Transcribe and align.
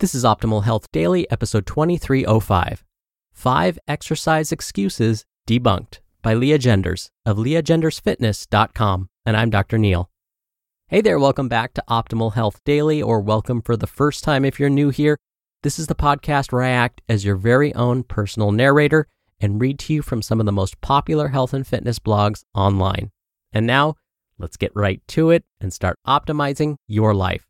This 0.00 0.12
is 0.12 0.24
Optimal 0.24 0.64
Health 0.64 0.90
Daily, 0.90 1.30
episode 1.30 1.66
2305 1.66 2.84
Five 3.32 3.78
Exercise 3.86 4.50
Excuses 4.50 5.24
Debunked 5.46 6.00
by 6.20 6.34
Lea 6.34 6.58
Genders 6.58 7.12
of 7.24 7.36
leagendersfitness.com. 7.36 9.08
And 9.24 9.36
I'm 9.36 9.50
Dr. 9.50 9.78
Neal. 9.78 10.10
Hey 10.88 11.00
there, 11.00 11.20
welcome 11.20 11.48
back 11.48 11.74
to 11.74 11.84
Optimal 11.88 12.34
Health 12.34 12.60
Daily, 12.64 13.00
or 13.00 13.20
welcome 13.20 13.62
for 13.62 13.76
the 13.76 13.86
first 13.86 14.24
time 14.24 14.44
if 14.44 14.58
you're 14.58 14.68
new 14.68 14.88
here. 14.88 15.16
This 15.62 15.78
is 15.78 15.86
the 15.86 15.94
podcast 15.94 16.50
where 16.50 16.62
I 16.62 16.70
act 16.70 17.00
as 17.08 17.24
your 17.24 17.36
very 17.36 17.72
own 17.76 18.02
personal 18.02 18.50
narrator 18.50 19.06
and 19.38 19.60
read 19.60 19.78
to 19.78 19.94
you 19.94 20.02
from 20.02 20.22
some 20.22 20.40
of 20.40 20.46
the 20.46 20.50
most 20.50 20.80
popular 20.80 21.28
health 21.28 21.54
and 21.54 21.64
fitness 21.64 22.00
blogs 22.00 22.42
online. 22.52 23.12
And 23.52 23.64
now, 23.64 23.94
let's 24.40 24.56
get 24.56 24.74
right 24.74 25.00
to 25.06 25.30
it 25.30 25.44
and 25.60 25.72
start 25.72 25.96
optimizing 26.04 26.74
your 26.88 27.14
life. 27.14 27.46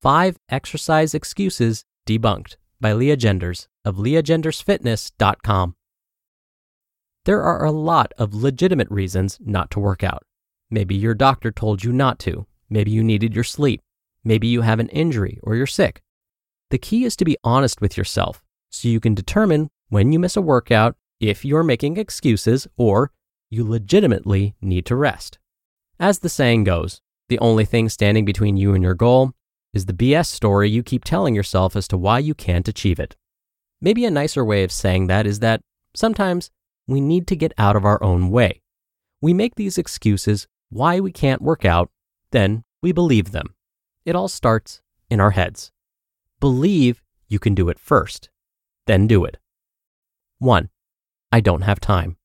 Five 0.00 0.38
Exercise 0.48 1.12
Excuses 1.12 1.82
Debunked 2.06 2.54
by 2.80 2.92
Lea 2.92 3.16
Genders 3.16 3.66
of 3.84 3.96
leagendersfitness.com. 3.96 5.74
There 7.24 7.42
are 7.42 7.64
a 7.64 7.72
lot 7.72 8.12
of 8.16 8.32
legitimate 8.32 8.88
reasons 8.92 9.40
not 9.44 9.72
to 9.72 9.80
work 9.80 10.04
out. 10.04 10.22
Maybe 10.70 10.94
your 10.94 11.14
doctor 11.14 11.50
told 11.50 11.82
you 11.82 11.92
not 11.92 12.20
to. 12.20 12.46
Maybe 12.70 12.92
you 12.92 13.02
needed 13.02 13.34
your 13.34 13.42
sleep. 13.42 13.80
Maybe 14.22 14.46
you 14.46 14.60
have 14.60 14.78
an 14.78 14.88
injury 14.90 15.40
or 15.42 15.56
you're 15.56 15.66
sick. 15.66 16.00
The 16.70 16.78
key 16.78 17.02
is 17.04 17.16
to 17.16 17.24
be 17.24 17.36
honest 17.42 17.80
with 17.80 17.96
yourself 17.96 18.44
so 18.70 18.86
you 18.86 19.00
can 19.00 19.16
determine 19.16 19.68
when 19.88 20.12
you 20.12 20.20
miss 20.20 20.36
a 20.36 20.40
workout, 20.40 20.94
if 21.18 21.44
you're 21.44 21.64
making 21.64 21.96
excuses, 21.96 22.68
or 22.76 23.10
you 23.50 23.68
legitimately 23.68 24.54
need 24.60 24.86
to 24.86 24.94
rest. 24.94 25.40
As 25.98 26.20
the 26.20 26.28
saying 26.28 26.62
goes, 26.62 27.00
the 27.28 27.40
only 27.40 27.64
thing 27.64 27.88
standing 27.88 28.24
between 28.24 28.56
you 28.56 28.74
and 28.74 28.84
your 28.84 28.94
goal 28.94 29.32
is 29.74 29.86
the 29.86 29.92
BS 29.92 30.26
story 30.26 30.70
you 30.70 30.82
keep 30.82 31.04
telling 31.04 31.34
yourself 31.34 31.76
as 31.76 31.88
to 31.88 31.96
why 31.96 32.18
you 32.18 32.34
can't 32.34 32.68
achieve 32.68 32.98
it. 32.98 33.16
Maybe 33.80 34.04
a 34.04 34.10
nicer 34.10 34.44
way 34.44 34.64
of 34.64 34.72
saying 34.72 35.06
that 35.06 35.26
is 35.26 35.40
that 35.40 35.60
sometimes 35.94 36.50
we 36.86 37.00
need 37.00 37.26
to 37.28 37.36
get 37.36 37.52
out 37.58 37.76
of 37.76 37.84
our 37.84 38.02
own 38.02 38.30
way. 38.30 38.62
We 39.20 39.34
make 39.34 39.54
these 39.54 39.78
excuses 39.78 40.46
why 40.70 41.00
we 41.00 41.12
can't 41.12 41.42
work 41.42 41.64
out, 41.64 41.90
then 42.30 42.64
we 42.82 42.92
believe 42.92 43.32
them. 43.32 43.54
It 44.04 44.16
all 44.16 44.28
starts 44.28 44.80
in 45.10 45.20
our 45.20 45.32
heads. 45.32 45.70
Believe 46.40 47.02
you 47.28 47.38
can 47.38 47.54
do 47.54 47.68
it 47.68 47.78
first, 47.78 48.30
then 48.86 49.06
do 49.06 49.24
it. 49.24 49.38
1. 50.38 50.70
I 51.30 51.40
don't 51.40 51.62
have 51.62 51.80
time. 51.80 52.16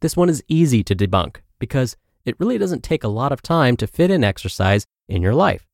This 0.00 0.16
one 0.16 0.28
is 0.28 0.42
easy 0.48 0.82
to 0.84 0.96
debunk 0.96 1.36
because 1.58 1.96
it 2.24 2.38
really 2.38 2.58
doesn't 2.58 2.82
take 2.82 3.04
a 3.04 3.08
lot 3.08 3.32
of 3.32 3.42
time 3.42 3.76
to 3.78 3.86
fit 3.86 4.10
in 4.10 4.24
exercise 4.24 4.84
in 5.08 5.22
your 5.22 5.34
life. 5.34 5.69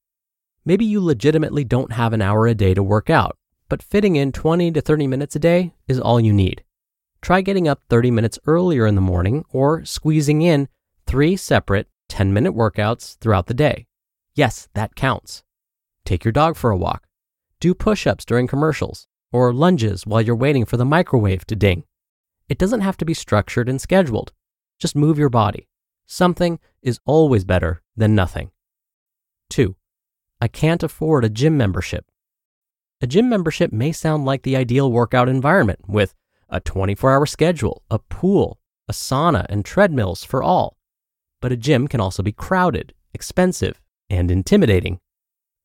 Maybe 0.66 0.84
you 0.84 1.00
legitimately 1.00 1.62
don't 1.62 1.92
have 1.92 2.12
an 2.12 2.20
hour 2.20 2.48
a 2.48 2.54
day 2.54 2.74
to 2.74 2.82
work 2.82 3.08
out, 3.08 3.38
but 3.68 3.84
fitting 3.84 4.16
in 4.16 4.32
20 4.32 4.72
to 4.72 4.80
30 4.80 5.06
minutes 5.06 5.36
a 5.36 5.38
day 5.38 5.72
is 5.86 6.00
all 6.00 6.20
you 6.20 6.32
need. 6.32 6.64
Try 7.22 7.40
getting 7.40 7.68
up 7.68 7.82
30 7.88 8.10
minutes 8.10 8.36
earlier 8.48 8.84
in 8.84 8.96
the 8.96 9.00
morning 9.00 9.44
or 9.50 9.84
squeezing 9.84 10.42
in 10.42 10.68
three 11.06 11.36
separate 11.36 11.86
10 12.08 12.32
minute 12.32 12.52
workouts 12.52 13.16
throughout 13.18 13.46
the 13.46 13.54
day. 13.54 13.86
Yes, 14.34 14.68
that 14.74 14.96
counts. 14.96 15.44
Take 16.04 16.24
your 16.24 16.32
dog 16.32 16.56
for 16.56 16.70
a 16.70 16.76
walk. 16.76 17.06
Do 17.60 17.72
push 17.72 18.04
ups 18.04 18.24
during 18.24 18.48
commercials 18.48 19.06
or 19.30 19.52
lunges 19.52 20.04
while 20.04 20.20
you're 20.20 20.34
waiting 20.34 20.64
for 20.64 20.76
the 20.76 20.84
microwave 20.84 21.46
to 21.46 21.54
ding. 21.54 21.84
It 22.48 22.58
doesn't 22.58 22.80
have 22.80 22.96
to 22.96 23.04
be 23.04 23.14
structured 23.14 23.68
and 23.68 23.80
scheduled. 23.80 24.32
Just 24.80 24.96
move 24.96 25.16
your 25.16 25.30
body. 25.30 25.68
Something 26.06 26.58
is 26.82 26.98
always 27.04 27.44
better 27.44 27.82
than 27.96 28.16
nothing. 28.16 28.50
2. 29.50 29.76
I 30.46 30.48
can't 30.48 30.84
afford 30.84 31.24
a 31.24 31.28
gym 31.28 31.56
membership. 31.56 32.04
A 33.00 33.08
gym 33.08 33.28
membership 33.28 33.72
may 33.72 33.90
sound 33.90 34.24
like 34.24 34.42
the 34.44 34.54
ideal 34.54 34.92
workout 34.92 35.28
environment 35.28 35.80
with 35.88 36.14
a 36.48 36.60
24 36.60 37.10
hour 37.10 37.26
schedule, 37.26 37.82
a 37.90 37.98
pool, 37.98 38.60
a 38.86 38.92
sauna, 38.92 39.46
and 39.48 39.64
treadmills 39.64 40.22
for 40.22 40.44
all. 40.44 40.76
But 41.42 41.50
a 41.50 41.56
gym 41.56 41.88
can 41.88 41.98
also 41.98 42.22
be 42.22 42.30
crowded, 42.30 42.94
expensive, 43.12 43.80
and 44.08 44.30
intimidating. 44.30 45.00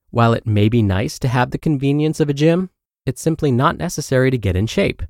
While 0.09 0.33
it 0.33 0.47
may 0.47 0.67
be 0.67 0.81
nice 0.81 1.19
to 1.19 1.27
have 1.27 1.51
the 1.51 1.59
convenience 1.59 2.19
of 2.19 2.27
a 2.27 2.33
gym, 2.33 2.71
it's 3.05 3.21
simply 3.21 3.51
not 3.51 3.77
necessary 3.77 4.31
to 4.31 4.37
get 4.39 4.55
in 4.55 4.65
shape. 4.65 5.03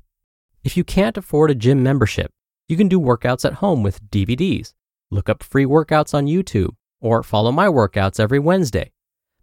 If 0.62 0.76
you 0.76 0.84
can't 0.84 1.16
afford 1.16 1.50
a 1.50 1.54
gym 1.54 1.82
membership, 1.82 2.30
you 2.68 2.76
can 2.76 2.88
do 2.88 3.00
workouts 3.00 3.46
at 3.46 3.54
home 3.54 3.82
with 3.82 4.10
DVDs, 4.10 4.74
look 5.10 5.30
up 5.30 5.42
free 5.42 5.64
workouts 5.64 6.12
on 6.12 6.26
YouTube, 6.26 6.76
or 7.00 7.22
follow 7.22 7.50
my 7.50 7.68
workouts 7.68 8.20
every 8.20 8.38
Wednesday. 8.38 8.92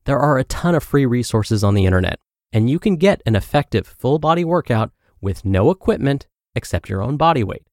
There 0.05 0.19
are 0.19 0.37
a 0.37 0.43
ton 0.43 0.75
of 0.75 0.83
free 0.83 1.05
resources 1.05 1.63
on 1.63 1.73
the 1.73 1.85
internet, 1.85 2.19
and 2.51 2.69
you 2.69 2.79
can 2.79 2.95
get 2.95 3.21
an 3.25 3.35
effective 3.35 3.85
full 3.85 4.19
body 4.19 4.43
workout 4.43 4.91
with 5.21 5.45
no 5.45 5.69
equipment 5.69 6.27
except 6.55 6.89
your 6.89 7.01
own 7.01 7.17
body 7.17 7.43
weight. 7.43 7.67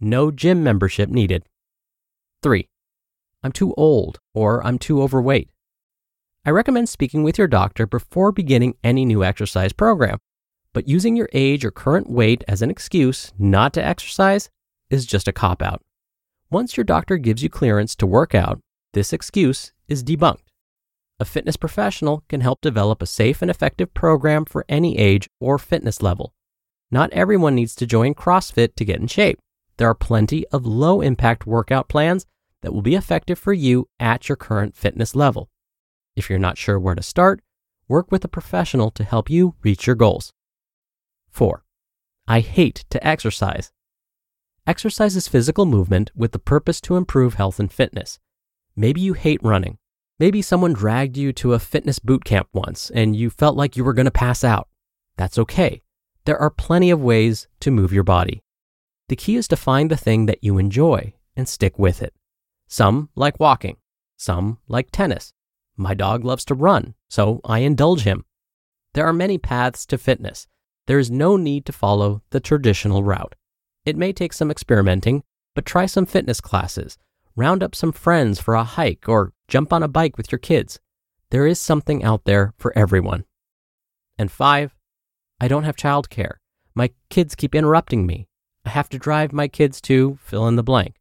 No 0.00 0.30
gym 0.30 0.62
membership 0.62 1.08
needed. 1.08 1.44
3. 2.42 2.68
I'm 3.42 3.52
too 3.52 3.74
old 3.74 4.18
or 4.32 4.64
I'm 4.66 4.78
too 4.78 5.02
overweight. 5.02 5.50
I 6.46 6.50
recommend 6.50 6.88
speaking 6.88 7.22
with 7.22 7.38
your 7.38 7.48
doctor 7.48 7.86
before 7.86 8.32
beginning 8.32 8.76
any 8.84 9.04
new 9.04 9.24
exercise 9.24 9.72
program, 9.72 10.18
but 10.72 10.88
using 10.88 11.16
your 11.16 11.28
age 11.32 11.64
or 11.64 11.70
current 11.70 12.10
weight 12.10 12.44
as 12.46 12.60
an 12.60 12.70
excuse 12.70 13.32
not 13.38 13.72
to 13.74 13.84
exercise 13.84 14.50
is 14.90 15.06
just 15.06 15.28
a 15.28 15.32
cop 15.32 15.62
out. 15.62 15.82
Once 16.50 16.76
your 16.76 16.84
doctor 16.84 17.16
gives 17.16 17.42
you 17.42 17.48
clearance 17.48 17.96
to 17.96 18.06
work 18.06 18.34
out, 18.34 18.60
this 18.92 19.12
excuse 19.12 19.72
is 19.88 20.04
debunked. 20.04 20.43
A 21.20 21.24
fitness 21.24 21.56
professional 21.56 22.24
can 22.28 22.40
help 22.40 22.60
develop 22.60 23.00
a 23.00 23.06
safe 23.06 23.40
and 23.40 23.50
effective 23.50 23.94
program 23.94 24.44
for 24.44 24.64
any 24.68 24.98
age 24.98 25.28
or 25.38 25.58
fitness 25.58 26.02
level. 26.02 26.34
Not 26.90 27.12
everyone 27.12 27.54
needs 27.54 27.76
to 27.76 27.86
join 27.86 28.14
CrossFit 28.14 28.74
to 28.74 28.84
get 28.84 28.98
in 29.00 29.06
shape. 29.06 29.38
There 29.76 29.88
are 29.88 29.94
plenty 29.94 30.44
of 30.48 30.66
low 30.66 31.00
impact 31.00 31.46
workout 31.46 31.88
plans 31.88 32.26
that 32.62 32.72
will 32.72 32.82
be 32.82 32.96
effective 32.96 33.38
for 33.38 33.52
you 33.52 33.88
at 34.00 34.28
your 34.28 34.34
current 34.34 34.74
fitness 34.74 35.14
level. 35.14 35.50
If 36.16 36.28
you're 36.28 36.38
not 36.38 36.58
sure 36.58 36.80
where 36.80 36.96
to 36.96 37.02
start, 37.02 37.40
work 37.86 38.10
with 38.10 38.24
a 38.24 38.28
professional 38.28 38.90
to 38.92 39.04
help 39.04 39.30
you 39.30 39.54
reach 39.62 39.86
your 39.86 39.96
goals. 39.96 40.32
4. 41.30 41.62
I 42.26 42.40
hate 42.40 42.84
to 42.90 43.06
exercise. 43.06 43.70
Exercise 44.66 45.14
is 45.14 45.28
physical 45.28 45.66
movement 45.66 46.10
with 46.16 46.32
the 46.32 46.38
purpose 46.40 46.80
to 46.80 46.96
improve 46.96 47.34
health 47.34 47.60
and 47.60 47.72
fitness. 47.72 48.18
Maybe 48.74 49.00
you 49.00 49.12
hate 49.12 49.40
running 49.42 49.78
Maybe 50.18 50.42
someone 50.42 50.72
dragged 50.72 51.16
you 51.16 51.32
to 51.34 51.54
a 51.54 51.58
fitness 51.58 51.98
boot 51.98 52.24
camp 52.24 52.48
once 52.52 52.90
and 52.90 53.16
you 53.16 53.30
felt 53.30 53.56
like 53.56 53.76
you 53.76 53.82
were 53.82 53.92
going 53.92 54.04
to 54.04 54.12
pass 54.12 54.44
out. 54.44 54.68
That's 55.16 55.38
okay. 55.38 55.82
There 56.24 56.38
are 56.38 56.50
plenty 56.50 56.90
of 56.90 57.02
ways 57.02 57.48
to 57.60 57.70
move 57.70 57.92
your 57.92 58.04
body. 58.04 58.42
The 59.08 59.16
key 59.16 59.36
is 59.36 59.48
to 59.48 59.56
find 59.56 59.90
the 59.90 59.96
thing 59.96 60.26
that 60.26 60.42
you 60.42 60.56
enjoy 60.56 61.14
and 61.36 61.48
stick 61.48 61.78
with 61.78 62.00
it. 62.00 62.14
Some 62.68 63.10
like 63.14 63.40
walking, 63.40 63.76
some 64.16 64.58
like 64.68 64.90
tennis. 64.92 65.32
My 65.76 65.94
dog 65.94 66.24
loves 66.24 66.44
to 66.46 66.54
run, 66.54 66.94
so 67.08 67.40
I 67.44 67.58
indulge 67.58 68.02
him. 68.02 68.24
There 68.94 69.06
are 69.06 69.12
many 69.12 69.38
paths 69.38 69.84
to 69.86 69.98
fitness. 69.98 70.46
There 70.86 71.00
is 71.00 71.10
no 71.10 71.36
need 71.36 71.66
to 71.66 71.72
follow 71.72 72.22
the 72.30 72.40
traditional 72.40 73.02
route. 73.02 73.34
It 73.84 73.96
may 73.96 74.12
take 74.12 74.32
some 74.32 74.50
experimenting, 74.50 75.24
but 75.54 75.66
try 75.66 75.86
some 75.86 76.06
fitness 76.06 76.40
classes, 76.40 76.96
round 77.36 77.62
up 77.62 77.74
some 77.74 77.92
friends 77.92 78.40
for 78.40 78.54
a 78.54 78.64
hike, 78.64 79.08
or 79.08 79.32
jump 79.48 79.72
on 79.72 79.82
a 79.82 79.88
bike 79.88 80.16
with 80.16 80.30
your 80.30 80.38
kids. 80.38 80.80
There 81.30 81.46
is 81.46 81.58
something 81.58 82.04
out 82.04 82.24
there 82.24 82.54
for 82.58 82.76
everyone. 82.78 83.24
And 84.18 84.30
five, 84.30 84.74
I 85.40 85.48
don't 85.48 85.64
have 85.64 85.76
childcare. 85.76 86.34
My 86.74 86.90
kids 87.10 87.34
keep 87.34 87.54
interrupting 87.54 88.06
me. 88.06 88.28
I 88.64 88.70
have 88.70 88.88
to 88.90 88.98
drive 88.98 89.32
my 89.32 89.48
kids 89.48 89.80
to 89.82 90.18
fill 90.22 90.46
in 90.48 90.56
the 90.56 90.62
blank. 90.62 90.94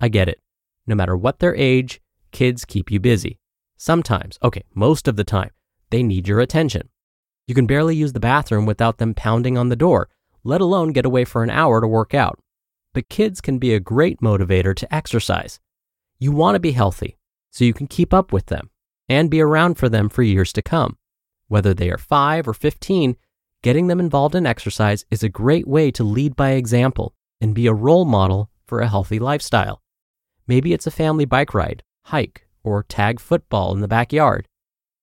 I 0.00 0.08
get 0.08 0.28
it. 0.28 0.40
No 0.86 0.94
matter 0.94 1.16
what 1.16 1.38
their 1.38 1.54
age, 1.54 2.00
kids 2.30 2.64
keep 2.64 2.90
you 2.90 3.00
busy. 3.00 3.38
Sometimes, 3.76 4.38
okay, 4.42 4.64
most 4.74 5.08
of 5.08 5.16
the 5.16 5.24
time, 5.24 5.50
they 5.90 6.02
need 6.02 6.28
your 6.28 6.40
attention. 6.40 6.88
You 7.46 7.54
can 7.54 7.66
barely 7.66 7.96
use 7.96 8.12
the 8.12 8.20
bathroom 8.20 8.66
without 8.66 8.98
them 8.98 9.14
pounding 9.14 9.56
on 9.56 9.70
the 9.70 9.76
door, 9.76 10.08
let 10.44 10.60
alone 10.60 10.92
get 10.92 11.06
away 11.06 11.24
for 11.24 11.42
an 11.42 11.50
hour 11.50 11.80
to 11.80 11.88
work 11.88 12.14
out. 12.14 12.38
But 12.98 13.08
kids 13.08 13.40
can 13.40 13.60
be 13.60 13.74
a 13.74 13.78
great 13.78 14.20
motivator 14.20 14.74
to 14.74 14.92
exercise. 14.92 15.60
You 16.18 16.32
want 16.32 16.56
to 16.56 16.58
be 16.58 16.72
healthy 16.72 17.16
so 17.52 17.64
you 17.64 17.72
can 17.72 17.86
keep 17.86 18.12
up 18.12 18.32
with 18.32 18.46
them 18.46 18.70
and 19.08 19.30
be 19.30 19.40
around 19.40 19.76
for 19.76 19.88
them 19.88 20.08
for 20.08 20.24
years 20.24 20.52
to 20.54 20.62
come. 20.62 20.98
Whether 21.46 21.74
they 21.74 21.92
are 21.92 21.96
5 21.96 22.48
or 22.48 22.54
15, 22.54 23.16
getting 23.62 23.86
them 23.86 24.00
involved 24.00 24.34
in 24.34 24.46
exercise 24.46 25.04
is 25.12 25.22
a 25.22 25.28
great 25.28 25.68
way 25.68 25.92
to 25.92 26.02
lead 26.02 26.34
by 26.34 26.54
example 26.54 27.14
and 27.40 27.54
be 27.54 27.68
a 27.68 27.72
role 27.72 28.04
model 28.04 28.50
for 28.66 28.80
a 28.80 28.88
healthy 28.88 29.20
lifestyle. 29.20 29.80
Maybe 30.48 30.72
it's 30.72 30.88
a 30.88 30.90
family 30.90 31.24
bike 31.24 31.54
ride, 31.54 31.84
hike, 32.06 32.48
or 32.64 32.82
tag 32.82 33.20
football 33.20 33.72
in 33.74 33.80
the 33.80 33.86
backyard. 33.86 34.48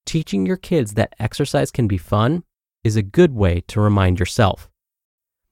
Teaching 0.06 0.46
your 0.46 0.58
kids 0.58 0.96
that 0.96 1.16
exercise 1.18 1.72
can 1.72 1.88
be 1.88 1.98
fun 1.98 2.44
is 2.84 2.98
a 2.98 3.02
good 3.02 3.34
way 3.34 3.64
to 3.70 3.80
remind 3.80 4.20
yourself. 4.20 4.70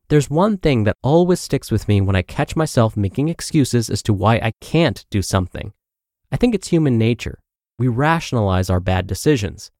There's 0.10 0.30
one 0.30 0.58
thing 0.58 0.84
that 0.84 0.98
always 1.02 1.40
sticks 1.40 1.72
with 1.72 1.88
me 1.88 2.02
when 2.02 2.16
I 2.16 2.22
catch 2.22 2.56
myself 2.56 2.98
making 2.98 3.30
excuses 3.30 3.90
as 3.90 4.04
to 4.04 4.14
why 4.14 4.36
I 4.36 4.54
can't 4.60 5.06
do 5.10 5.22
something. 5.22 5.74
I 6.32 6.38
think 6.38 6.54
it's 6.54 6.68
human 6.68 6.98
nature. 6.98 7.40
We 7.80 7.88
rationalize 7.88 8.70
our 8.70 8.80
bad 8.80 9.08
decisions. 9.08 9.72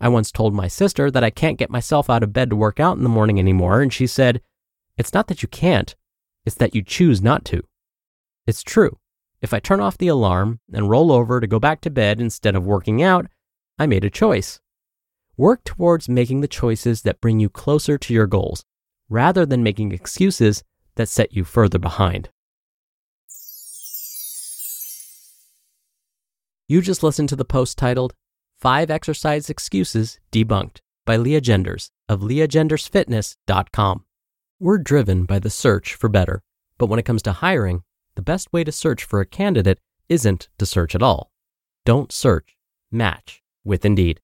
I 0.00 0.08
once 0.08 0.32
told 0.32 0.54
my 0.54 0.68
sister 0.68 1.10
that 1.10 1.24
I 1.24 1.30
can't 1.30 1.58
get 1.58 1.70
myself 1.70 2.10
out 2.10 2.22
of 2.22 2.32
bed 2.32 2.50
to 2.50 2.56
work 2.56 2.80
out 2.80 2.96
in 2.96 3.02
the 3.02 3.08
morning 3.08 3.38
anymore, 3.38 3.80
and 3.80 3.92
she 3.92 4.06
said, 4.06 4.40
It's 4.96 5.12
not 5.14 5.28
that 5.28 5.42
you 5.42 5.48
can't, 5.48 5.94
it's 6.44 6.56
that 6.56 6.74
you 6.74 6.82
choose 6.82 7.22
not 7.22 7.44
to. 7.46 7.62
It's 8.46 8.62
true. 8.62 8.98
If 9.42 9.52
I 9.52 9.58
turn 9.58 9.80
off 9.80 9.98
the 9.98 10.08
alarm 10.08 10.60
and 10.72 10.90
roll 10.90 11.12
over 11.12 11.40
to 11.40 11.46
go 11.46 11.58
back 11.58 11.80
to 11.82 11.90
bed 11.90 12.20
instead 12.20 12.56
of 12.56 12.66
working 12.66 13.02
out, 13.02 13.26
I 13.78 13.86
made 13.86 14.04
a 14.04 14.10
choice. 14.10 14.60
Work 15.36 15.64
towards 15.64 16.08
making 16.08 16.40
the 16.40 16.48
choices 16.48 17.02
that 17.02 17.20
bring 17.20 17.40
you 17.40 17.50
closer 17.50 17.98
to 17.98 18.14
your 18.14 18.26
goals, 18.26 18.64
rather 19.08 19.46
than 19.46 19.62
making 19.62 19.92
excuses 19.92 20.62
that 20.96 21.08
set 21.08 21.32
you 21.32 21.44
further 21.44 21.78
behind. 21.78 22.28
You 26.68 26.80
just 26.80 27.02
listened 27.02 27.28
to 27.28 27.36
the 27.36 27.44
post 27.44 27.78
titled 27.78 28.14
Five 28.58 28.90
Exercise 28.90 29.48
Excuses 29.48 30.18
Debunked 30.32 30.78
by 31.04 31.16
Lea 31.16 31.40
Genders 31.40 31.90
of 32.08 32.22
leagendersfitness.com. 32.22 34.04
We're 34.58 34.78
driven 34.78 35.24
by 35.26 35.38
the 35.38 35.50
search 35.50 35.94
for 35.94 36.08
better, 36.08 36.42
but 36.78 36.86
when 36.86 36.98
it 36.98 37.04
comes 37.04 37.22
to 37.22 37.32
hiring, 37.32 37.82
the 38.16 38.22
best 38.22 38.52
way 38.52 38.64
to 38.64 38.72
search 38.72 39.04
for 39.04 39.20
a 39.20 39.26
candidate 39.26 39.78
isn't 40.08 40.48
to 40.58 40.66
search 40.66 40.94
at 40.94 41.02
all. 41.02 41.30
Don't 41.84 42.10
search, 42.10 42.56
match 42.90 43.42
with 43.62 43.84
Indeed. 43.84 44.20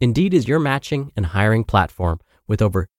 Indeed 0.00 0.32
is 0.32 0.48
your 0.48 0.60
matching 0.60 1.12
and 1.16 1.26
hiring 1.26 1.64
platform 1.64 2.20
with 2.46 2.62
over 2.62 2.86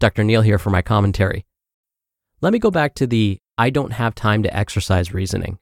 Dr. 0.00 0.22
Neal 0.22 0.42
here 0.42 0.58
for 0.58 0.70
my 0.70 0.82
commentary. 0.82 1.44
Let 2.40 2.52
me 2.52 2.60
go 2.60 2.70
back 2.70 2.94
to 2.94 3.06
the 3.06 3.38
I 3.56 3.70
don't 3.70 3.92
have 3.92 4.14
time 4.14 4.44
to 4.44 4.56
exercise 4.56 5.12
reasoning. 5.12 5.58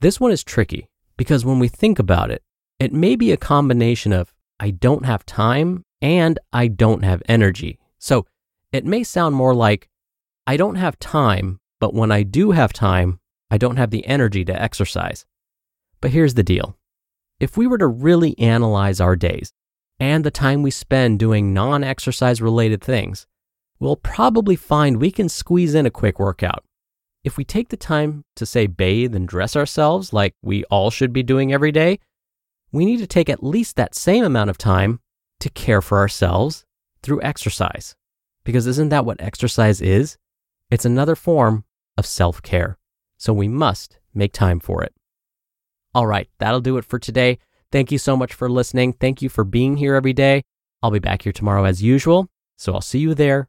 This 0.00 0.20
one 0.20 0.30
is 0.30 0.44
tricky 0.44 0.88
because 1.16 1.44
when 1.44 1.58
we 1.58 1.66
think 1.66 1.98
about 1.98 2.30
it, 2.30 2.42
it 2.78 2.92
may 2.92 3.16
be 3.16 3.32
a 3.32 3.36
combination 3.36 4.12
of 4.12 4.32
I 4.60 4.70
don't 4.70 5.04
have 5.04 5.26
time 5.26 5.84
and 6.00 6.38
I 6.52 6.68
don't 6.68 7.02
have 7.02 7.22
energy. 7.28 7.78
So 7.98 8.26
it 8.72 8.84
may 8.84 9.02
sound 9.02 9.34
more 9.34 9.54
like 9.54 9.88
I 10.46 10.56
don't 10.56 10.76
have 10.76 10.98
time, 11.00 11.58
but 11.80 11.94
when 11.94 12.12
I 12.12 12.22
do 12.22 12.52
have 12.52 12.72
time, 12.72 13.18
I 13.50 13.58
don't 13.58 13.76
have 13.78 13.90
the 13.90 14.06
energy 14.06 14.44
to 14.44 14.62
exercise. 14.62 15.26
But 16.00 16.12
here's 16.12 16.34
the 16.34 16.44
deal 16.44 16.76
if 17.40 17.56
we 17.56 17.66
were 17.66 17.78
to 17.78 17.86
really 17.86 18.38
analyze 18.38 19.00
our 19.00 19.16
days 19.16 19.52
and 19.98 20.24
the 20.24 20.30
time 20.30 20.62
we 20.62 20.70
spend 20.70 21.18
doing 21.18 21.52
non 21.52 21.82
exercise 21.82 22.40
related 22.40 22.80
things, 22.80 23.26
we'll 23.78 23.96
probably 23.96 24.56
find 24.56 24.96
we 24.96 25.10
can 25.10 25.28
squeeze 25.28 25.74
in 25.74 25.86
a 25.86 25.90
quick 25.90 26.18
workout. 26.18 26.64
If 27.24 27.36
we 27.36 27.44
take 27.44 27.68
the 27.68 27.76
time 27.76 28.24
to 28.36 28.46
say 28.46 28.66
bathe 28.66 29.14
and 29.14 29.26
dress 29.26 29.56
ourselves 29.56 30.12
like 30.12 30.34
we 30.42 30.64
all 30.64 30.90
should 30.90 31.12
be 31.12 31.22
doing 31.22 31.52
every 31.52 31.72
day, 31.72 31.98
we 32.72 32.84
need 32.84 32.98
to 32.98 33.06
take 33.06 33.28
at 33.28 33.42
least 33.42 33.76
that 33.76 33.94
same 33.94 34.24
amount 34.24 34.50
of 34.50 34.58
time 34.58 35.00
to 35.40 35.50
care 35.50 35.82
for 35.82 35.98
ourselves 35.98 36.64
through 37.02 37.22
exercise. 37.22 37.96
Because 38.44 38.66
isn't 38.66 38.90
that 38.90 39.04
what 39.04 39.20
exercise 39.20 39.80
is? 39.80 40.18
It's 40.70 40.84
another 40.84 41.16
form 41.16 41.64
of 41.96 42.06
self 42.06 42.42
care. 42.42 42.78
So 43.18 43.32
we 43.32 43.48
must 43.48 43.98
make 44.14 44.32
time 44.32 44.60
for 44.60 44.82
it. 44.84 44.94
All 45.94 46.06
right, 46.06 46.28
that'll 46.38 46.60
do 46.60 46.76
it 46.76 46.84
for 46.84 46.98
today. 46.98 47.38
Thank 47.72 47.90
you 47.90 47.98
so 47.98 48.16
much 48.16 48.34
for 48.34 48.48
listening. 48.48 48.92
Thank 48.92 49.22
you 49.22 49.28
for 49.28 49.44
being 49.44 49.78
here 49.78 49.94
every 49.94 50.12
day. 50.12 50.42
I'll 50.82 50.90
be 50.90 50.98
back 50.98 51.22
here 51.22 51.32
tomorrow 51.32 51.64
as 51.64 51.82
usual. 51.82 52.28
So 52.56 52.72
I'll 52.74 52.80
see 52.80 52.98
you 52.98 53.14
there 53.14 53.48